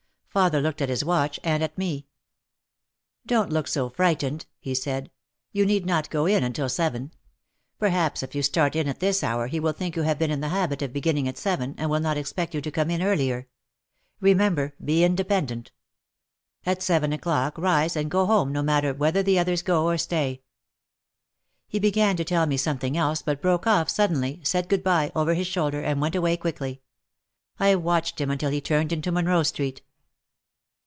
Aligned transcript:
Father 0.31 0.61
looked 0.61 0.81
at 0.81 0.87
his 0.87 1.03
watch 1.03 1.41
and 1.43 1.61
at 1.61 1.77
me. 1.77 2.07
OUT 3.25 3.27
OF 3.27 3.27
THE 3.27 3.27
SHADOW 3.27 3.35
109 3.35 3.35
"Don't 3.35 3.53
look 3.53 3.67
so 3.67 3.89
frightened/' 3.89 4.45
he 4.61 4.73
said. 4.73 5.11
"You 5.51 5.65
need 5.65 5.85
not 5.85 6.09
go 6.09 6.25
in 6.25 6.41
until 6.41 6.69
seven. 6.69 7.11
Perhaps 7.77 8.23
if 8.23 8.33
you 8.33 8.41
start 8.41 8.73
in 8.73 8.87
at 8.87 9.01
this 9.01 9.23
hour 9.25 9.47
he 9.47 9.59
will 9.59 9.73
think 9.73 9.97
you 9.97 10.03
have 10.03 10.17
been 10.17 10.31
in 10.31 10.39
the 10.39 10.47
habit 10.47 10.81
of 10.81 10.93
beginning 10.93 11.27
at 11.27 11.37
seven 11.37 11.75
and 11.77 11.89
will 11.89 11.99
not 11.99 12.15
expect 12.15 12.53
you 12.55 12.61
to 12.61 12.71
come 12.71 12.89
in 12.89 13.01
earlier. 13.03 13.49
Re 14.21 14.33
member, 14.33 14.73
be 14.81 15.03
independent. 15.03 15.73
At 16.65 16.81
seven 16.81 17.11
o'clock 17.11 17.57
rise 17.57 17.97
and 17.97 18.09
go 18.09 18.25
home 18.25 18.53
no 18.53 18.61
matter 18.63 18.93
whether 18.93 19.21
the 19.21 19.37
others 19.37 19.61
go 19.61 19.83
or 19.85 19.97
stay." 19.97 20.43
He 21.67 21.77
began 21.77 22.15
to 22.15 22.23
tell 22.23 22.45
me 22.45 22.55
something 22.55 22.95
else 22.95 23.21
but 23.21 23.41
broke 23.41 23.67
off 23.67 23.89
sud 23.89 24.11
denly, 24.11 24.47
said 24.47 24.69
"good 24.69 24.81
bye" 24.81 25.11
over 25.13 25.33
his 25.33 25.47
shoulder 25.47 25.81
and 25.81 25.99
went 25.99 26.15
away 26.15 26.37
quickly. 26.37 26.81
I 27.59 27.75
watched 27.75 28.21
him 28.21 28.31
until 28.31 28.51
he 28.51 28.61
turned 28.61 28.93
into 28.93 29.11
Monroe 29.11 29.43
Street. 29.43 29.81